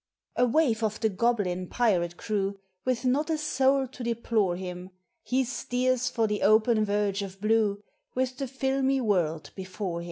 A 0.35 0.47
waif 0.47 0.81
of 0.81 0.99
the 0.99 1.09
goblin 1.09 1.67
pirate 1.67 2.17
crew, 2.17 2.57
With 2.85 3.05
not 3.05 3.29
a 3.29 3.37
soul 3.37 3.85
to 3.89 4.03
deplore 4.03 4.55
him, 4.55 4.89
He 5.21 5.43
steers 5.43 6.09
for 6.09 6.25
the 6.25 6.41
open 6.41 6.83
verge 6.83 7.21
of 7.21 7.39
blue 7.39 7.83
With 8.15 8.37
the 8.39 8.47
filmy 8.47 8.99
world 8.99 9.51
before 9.55 9.99
him. 9.99 9.99